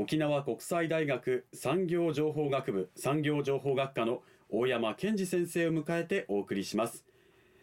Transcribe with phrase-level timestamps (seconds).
[0.00, 7.04] 沖縄国際大学産業情報学部産業情報学科の大山健二先生を迎えてお送りします。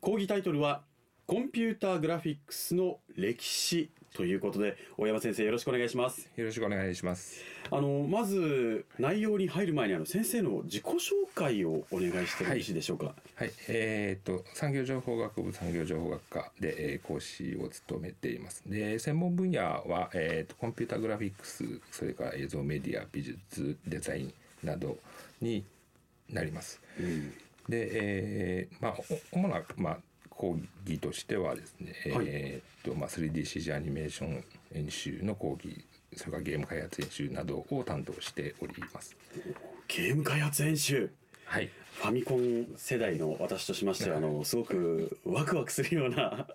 [0.00, 0.82] 講義タイトルは
[1.26, 6.30] コンピューターグラフィックスの歴史ということで大山先生よろしくお願いします。
[6.36, 7.44] よろしくお願いします。
[7.70, 10.98] あのまず内容に入る前にあの先生の自己紹
[11.34, 13.14] 介をお願いしてもよろしいでしょうか？
[13.34, 18.62] はい、えー、っと産業情報学部産業情報学科で、えー、講師を務めています。
[18.64, 24.96] で専門分野は、えー、っとコンピュータグラフィックスそれから映像メディア美術デザインなど
[25.42, 25.62] に
[26.30, 27.30] なります、うん、
[27.68, 28.96] で、えー、まあ
[29.30, 29.98] 主なまあ
[30.36, 35.84] 講義としてはですね、はい、えー、っとまあ、3DCG アニメーション演習の講義
[36.16, 39.16] それからゲーム開発演習などを担当しております。
[39.88, 41.10] ゲーム開発演習。
[41.44, 46.46] はいファミコン世代の私としましてはあのすごくワクワクするような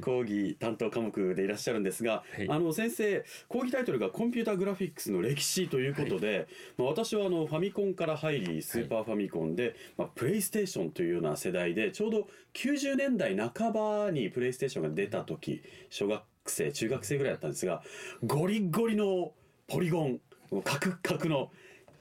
[0.00, 6.46] 講義担当科目でいらっしゃるんですが、はい、あの先生講義タイトルが「コンピュータグラフィックスの歴史」ということで、はい、
[6.78, 17.82] まあ、私はあのファミコンから入りスーパーファミコンで、まあ、プレイステーションというような世代でちょうど90年代半ばにプレイステーションが出た時小学生中学生ぐらいだったんですが
[18.24, 19.32] ゴリゴリの
[19.68, 20.20] ポリゴン
[20.64, 21.50] カクカクの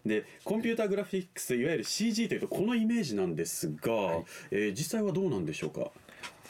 [0.08, 5.92] でコンピューターグラフィックスいわゆる CG というとこのイメージなんですが、はい、えー、実際はどうなんでしょうか？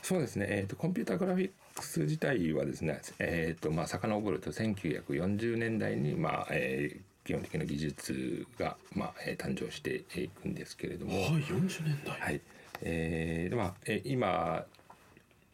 [0.03, 12.41] そうですね、えーと、コンピューターグラフィックス自体はですね、えーとまあ遡ると1940年代に、まあえー、基本的な技術が、まあえー、誕生していくんですけれども、はい、40年代、はい。
[12.81, 14.65] えーまあえー、今は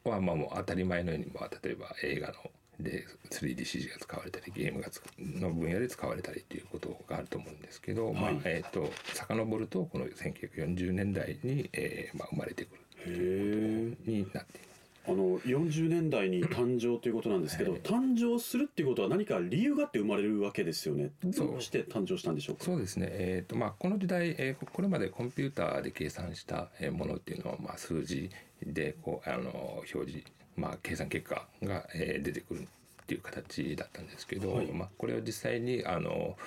[0.04, 2.34] まあもう当たり前のように、まあ、例えば映画の
[2.80, 4.90] で 3DCG が使われたりゲームが
[5.20, 12.76] の分野で使われたりということがあると思うんですけど、はい、まあえっ、ー、と遡るとこの1940年代に、えーまあ、生まれてく
[13.08, 14.74] るになっています。
[15.06, 21.12] あの40年代に誕生ということなんですけど、はい、誕生するっていうことは何か理由があって生まれるわけですよね。
[21.22, 22.64] どうして誕生したんでしょうか？
[22.64, 23.08] そうですね。
[23.10, 28.30] えっ、ー、とまあこの時代、えー、これまでコンピューターで計算したものっていうのはまあ数字
[28.66, 29.52] でこうあの
[29.94, 30.24] 表示
[30.56, 36.38] まあ、計算結果が、えー、出てくるっていう形だったんですけど、はい、まあ、これを実際にあの、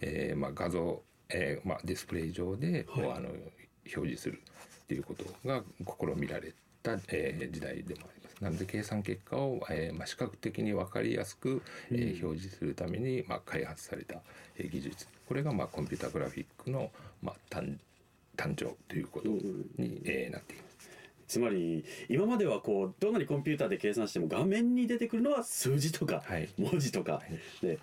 [0.00, 4.42] えーまあ、画像、えーまあ、ディスプレイ上ではい、あの表示する
[4.84, 8.42] っていうことが試みられた、えー、時代でもあります。
[8.42, 14.20] なので計算結果を、えーまあ、視覚的に分かりやすく、えー、表示するために、まあ、開発された、
[14.56, 15.08] えー、技術。
[15.26, 16.90] これが、まあ、コンピュータグラフィックの、
[17.22, 17.76] まあ、誕
[18.36, 20.65] 誕生ということに、えー、なっています。
[21.26, 26.22] つまり今まではこうどんなにコンピューターで計算しても画面に出てくるのは数字とか
[26.58, 27.20] 文字とか、
[27.62, 27.78] で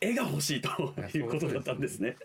[0.00, 0.68] 絵が欲しいと
[1.16, 2.16] いうことだったんですね。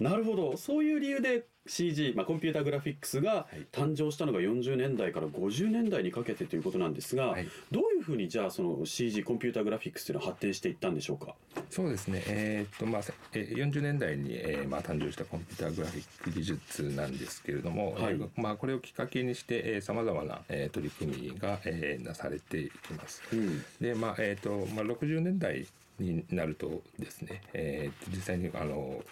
[0.00, 0.56] なるほど。
[0.56, 11.34] そういう理由で CG、まあ、コンピュータグラフィックスが誕生したのが40年代から50年代にかけてということなんですが、はい、どういうふうにじゃあその CG コンピュータグラフィックスというのは発展していったんでしょうか？
[11.68, 23.22] そうですね、えー、っとまあ、40年代に、えーまあ、誕生したコンピュータグラフィック技術なんですけれども、はい、えー、まあ、これをきっかけにしてさまざまな、えー、取り組みが、えー、なされていきます。
[23.32, 25.66] うん、でまあえーとまあ、60年代
[26.00, 29.02] になるとですね、えー、実際にあの、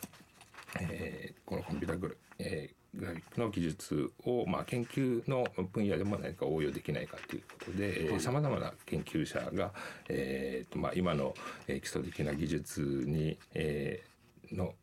[0.81, 9.73] えー、このコンピュータグラ,、えー、グラフィックの技術を、まあ、研究の分野でも何か応用できないかということでさまざまな研究者が、
[10.09, 11.35] えーとまあ、今の、
[11.67, 14.75] えー、基礎的な技術に、えー、の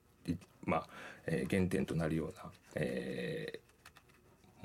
[0.65, 0.87] まあ、
[1.27, 3.59] えー、原点となるような、えー、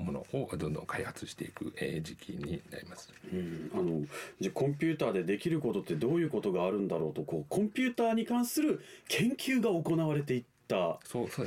[0.01, 3.09] ものをどんどん開発していく、え時期になります。
[3.31, 4.05] うん、あの
[4.39, 10.99] じゃコンピューターでできることってどういうことがあるんだろうとこうコンピューターに関する研究が行われていった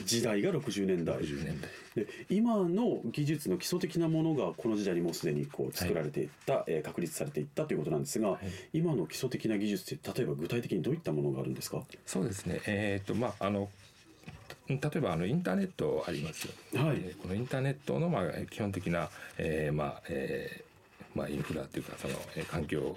[0.04, 1.60] 時代が60年代年
[1.94, 11.82] 代で今の技術の基礎的なものがこの時代にもうすでにこう作られていった、はい、えー、確立されていったということなんですが、はい、今の基礎的な技術って例えば具体的にどういったものがあるんですか？
[12.04, 13.70] そうですね、えーとまあ、あの
[14.68, 22.96] 例えばあのインターネットありますよ、はい、このインターネットのまあ基本的な、えー、まあ、えー、まあインフラというかその、えー、環境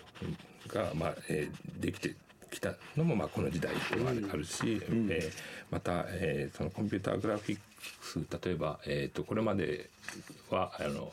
[0.67, 2.15] がまあ、えー、できて
[2.51, 5.31] きたのもまあこの時代でもあるし、うん、えー、
[5.69, 7.76] また、えー、そのコンピューターグラフィックス
[8.15, 9.89] 例えば、えーと、これまで
[10.49, 11.11] はあの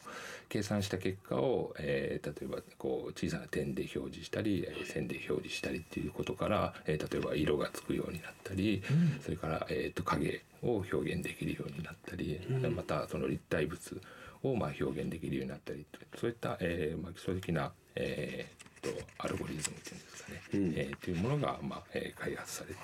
[0.48, 14.00] 計算した結果を、えー、例えばこう小さな点で表示したり線で表示したりっていうことから、えー、例えば色がつくようになったり、うん、それから、えーと、影を表現できるようになったり、うん、またその立体物
[14.42, 22.80] をまあ表現できるようになったりそういった、えーまあ、基礎的な、えー、とアルゴリズムっていうんですかね、うん、えー、というものが、まあえー、開発されて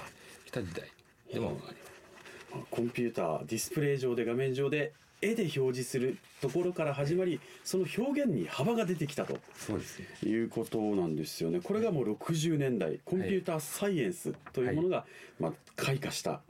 [0.47, 0.91] きた時代
[1.33, 2.00] でもあります。
[2.71, 4.93] コンピューターディスプレイ上で画面上で
[5.23, 11.61] 絵で表示するところから始まりその表現に幅が出てきたとそうです、ね、いうことなんですよね。
[11.61, 15.05] これがもう60年代コンピューターサイエンスというものが、
[15.39, 16.41] まあ、開花した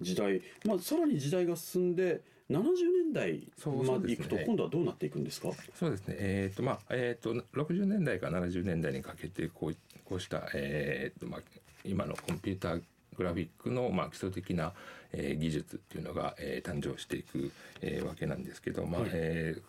[0.00, 2.20] 時代、まあ、さらに時代が進んで
[2.50, 2.62] 70
[3.04, 3.48] 年代
[3.84, 5.50] までいくと今度はどうなっていくんですか？
[5.74, 6.16] そうですね。
[6.18, 11.40] えっ、ー、とまあえっ、ー、と60年代から70年代にかけてこうこうしたえっ、ー、とまあ
[11.84, 12.82] 今のコンピューター
[13.16, 14.72] グラフィックのまあ基礎的な、
[15.12, 17.50] えー、技術っていうのが、えー、誕生していく、
[17.80, 19.62] えー、わけなんですけど、まあはい、えー、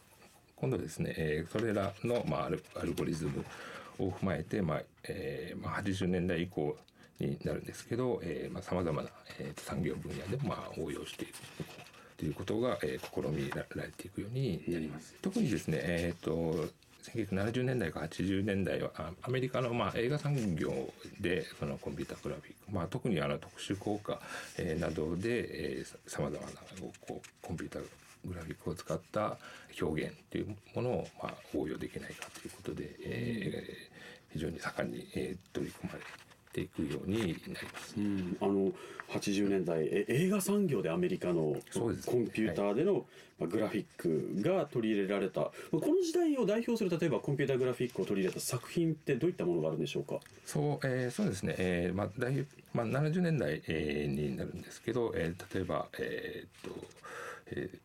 [0.55, 3.45] 今度ですね、えー、それらの、まあ、アルアルゴリズム
[3.99, 6.75] を踏まえて、まあえーまあ、80年代以降
[7.19, 8.21] になるんですけど
[8.61, 9.09] さまざ、まな、
[9.39, 11.33] えー、産業分野でも、まあ、応用していく
[12.17, 15.15] ということが、えー、試みられていくようになります。
[15.21, 16.69] 特にですね、えーと
[17.03, 18.91] 1970年代か80年代は
[19.21, 20.71] アメリカのまあ映画産業
[21.19, 24.19] でそのコンピュータグラフィック、まあ、特にあの特殊効果、
[24.57, 26.51] え、などでさまざまな
[27.05, 29.37] こうコンピュータグラフィックを使った
[29.81, 33.63] 表現というものをまあ応用できないかということで、え、
[34.31, 37.35] 非常に盛んに、え、取り組まれていくようになり
[37.71, 37.95] ます。
[37.97, 38.71] うん、あの
[39.09, 43.05] 80年代え映画産業でアメリカのコンピューターでの、
[43.39, 50.19] まあ、グラフィックが取り入れられた、この時代を代表する例えばコンピューターグラフィックを取り入れた作品ってどういったものがあるんでしょうか？
[50.45, 56.87] そう,、えー、そうですね、えーまあ大まあ、70年代、えー、になるんですけど、えー、例えば、えー、っと
[57.47, 57.77] えー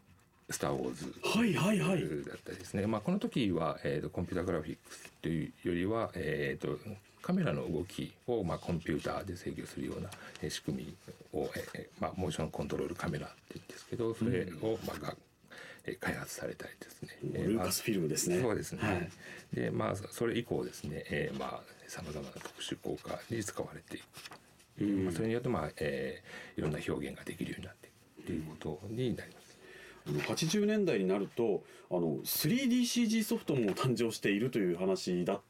[0.51, 2.01] スター・ウォーズはいはいはい。
[2.25, 6.79] だったりですね、まあ、この時は、えーと、コンピュータグラフィックスというよりは、えーと
[7.29, 10.09] カメラの動きを、まあ、コンピューターで制御するような、
[10.41, 15.15] え仕組みを、えまあ、モーションコントロールカメラって言うんですけどそれを、まあ、が
[16.01, 17.11] 開発されたりですね。
[17.45, 18.41] ルーカスフィルムですね。
[18.41, 18.79] そうですね。
[18.83, 19.11] はい、
[19.53, 24.05] で、まあ、それ以降ですね、えー、まあ、さまざまな特殊効果に使われていく。
[24.81, 29.38] うん、まあ、それによって、まあ、えー、いろんな表現ができるようになっていくということになります。
[30.13, 35.41] 80年代になるとあの 3DCG ソフトも誕生しているという話だ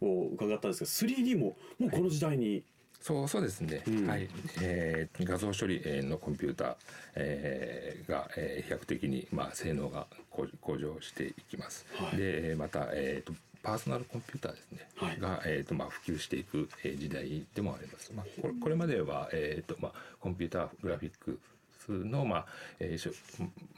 [0.00, 2.62] を伺ったんですが 3D ももうこの時代に、はい
[3.00, 4.28] そうそうですね、うん、はい、
[4.60, 6.76] えー、画像処理のコンピューター、
[7.14, 11.86] えー、が、えー、飛躍的に、まあ、性能が向上していきます。
[11.94, 13.32] はい、でまた、えーと、
[13.62, 18.12] パーソナルコンピューターですね、はい、が、えーとまあ、普及していく、えー、時代でもあります。
[18.12, 21.38] まあ、これこれまでは、えーとまあ、コンピューターグラフィック
[21.78, 22.46] スの、まあ
[22.80, 23.12] えーしょ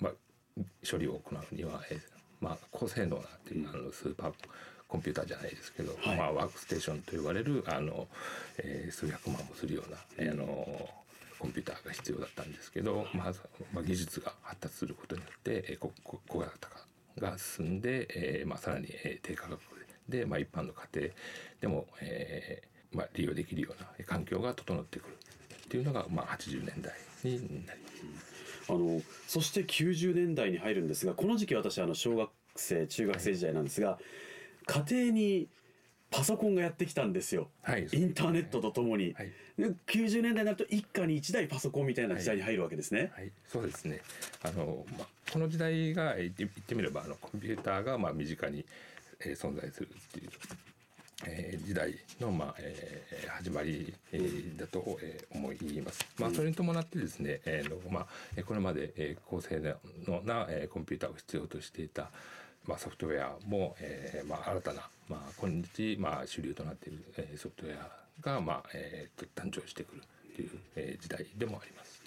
[0.01, 0.13] まあ、
[0.89, 2.01] 処理を行うには、えー
[2.41, 4.33] まあ、高性能なっていう、あのスーパー
[4.89, 8.09] コンピューターじゃないですけど、はい、まあ、ワークステーションと呼ばれるあの、
[8.59, 10.47] えー、数百万もするような、あの
[11.39, 13.41] コンピューターが必要だったんですけど、まず、
[13.73, 15.93] まあ、技術が発達することによって、えー、小
[16.29, 16.87] 小型化
[17.19, 19.61] が進んで、えーまあ、さらに、えー、低価格
[20.09, 21.09] で、まあ、一般の家庭
[21.61, 25.17] でも、えーまあ、利用できるような環境が整ってくる
[25.67, 26.93] っていうのが、まあ、80年代
[27.25, 27.89] になりま
[28.21, 28.30] す。
[28.71, 35.49] あのそして90年代に入るんですがこの時期私あの小学生中学生時代なんですが、はい、家庭に
[36.11, 39.33] パソコンがやってきたんですよ、はい、インターネットとともに、はい、
[39.87, 43.13] 90年代になると一家に一台パソコンみたいな時代に入るわけですね。
[43.15, 44.01] はい、そうですね。
[44.43, 48.65] あの、まあ、この時代が言ってみればあのコンピューターがまあ身近に、
[49.21, 50.31] えー、存在するっていう
[51.27, 56.07] えー、時代の、まあえー、始まり、えー、だと、えー、思います。
[56.19, 59.61] まあ、それに伴ってですね、えーのまあ、これまで、えー、高性
[60.07, 62.11] 能な、えー、コンピューターを必要としていた、
[62.67, 70.03] まあ、ソフトウェアも、えーまあ、新たな、まあ、今日、まあ、主流となっている、えー、ソフトウェアが、まあえー、と誕生してくる
[70.41, 72.03] という、えー、時代でもあります。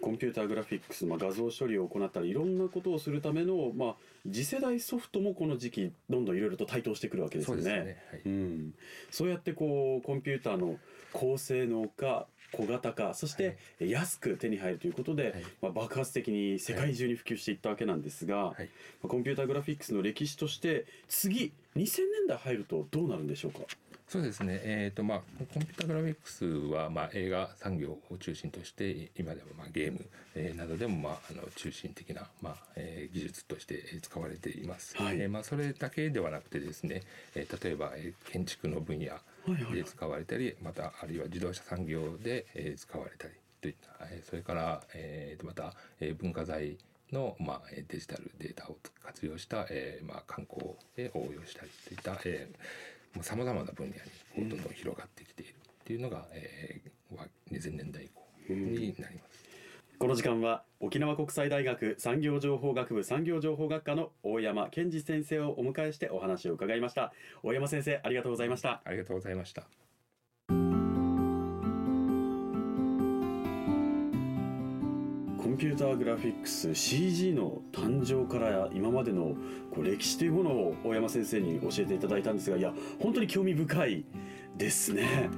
[0.00, 3.94] コンピューターグラフィックス、まあ、画像処理を行ったりいろんなことをするための、まあ、
[4.30, 7.62] 次世代ソフトもこの時期どんどんいろいろと台頭してくるわけですよね。
[7.62, 8.02] そう、ね。
[8.10, 8.20] はい。
[8.26, 8.74] うん、
[9.10, 10.78] そうやってこうコンピューターの
[11.12, 18.68] 高性能化小型化そして安く手に入るということで、はい、まあ、爆発的に世界中に普及していったわけなんですが、はい、
[19.02, 23.60] コンピューターグラフィックスの歴史として次2000年代入るとどうなるんでしょうか？
[24.06, 25.20] そうですね、えーとまあ、
[25.52, 37.02] コンピュータグラフィックスは、まあ、映画産業を中心として今でも、まあ、ゲーム、えー、などでも、まあ、あの中心的な、まあえー、技術として使われています、はい、えー、まあ、それだけではなくてですね、
[37.34, 39.06] えー、例えば、えー、建築の分野
[39.72, 46.76] で使われたり、またあるいは自動車産業で、えー、使われたりといった、えー、それから、えー、また、えー、文化財
[47.12, 52.56] の、まあ、デジタルデータを活用した、えーまあ、観光で応用したりといった、えー、
[53.22, 53.94] さまざ、まな分野
[54.42, 59.44] にどんどん広がってきているっていうのが、えー、2000年代以降になります。
[59.98, 67.12] この時間は沖縄国際大学産業情報学部産業情報学科の大山健二先生をお迎えしてお話を伺いました。
[67.42, 68.82] 大山先生ありがとうございました。
[68.84, 69.83] ありがとうございました
[75.54, 79.36] ンピューターグラフィックス CG の誕生から今までの
[79.70, 84.04] こう歴史というものを大山先生に教えていただいたんですがいや本当に興味深い
[84.56, 85.30] ですね。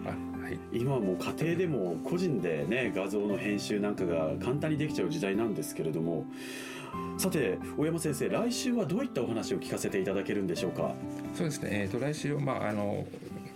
[0.42, 6.25] はい、今はもう家庭でも個人でね画像の編集なんかが簡単にできちゃう時代なんですけれども。
[7.18, 10.94] さて大山先生来週はどういったお話を聞かせていただけるんでしょうか？
[11.35, 13.04] そうですね、えーと、来週は、まあ、あの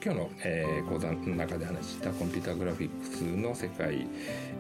[0.03, 4.07] 今日の、えー、講座の中で話したコンピューターグラフィックスの世界、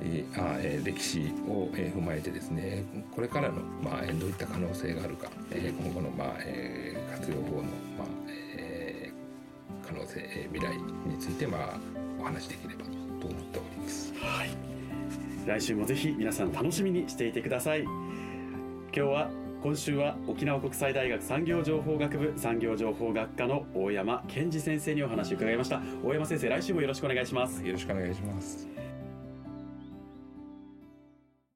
[0.02, 8.06] えーあえー、歴史を、えー、踏まえてですねこれからの、まあ、どういった可能性があるか、えー、今後の、まあえー、活用法の、まあ
[8.58, 10.76] えー、可能性、えー、未来
[11.08, 11.78] について、まあ、
[12.20, 14.12] お話しできればと思っております。
[14.20, 14.50] はい
[15.46, 17.92] 来週もぜひ皆さん楽しみにしていてください今
[18.92, 19.30] 日は
[19.62, 25.82] 今週は沖縄国際大学産業情報学部産業情報学科の大山健二先生にお話を伺いました。
[26.02, 27.64] 大山先生来週もよろしくお願いします。
[27.64, 28.79] よろしくお願いします。